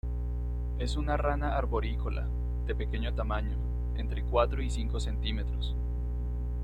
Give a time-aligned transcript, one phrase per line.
[0.79, 2.27] Es una rana arborícola
[2.65, 3.55] de pequeño tamaño,
[3.95, 5.75] entre cuatro y cinco centímetros.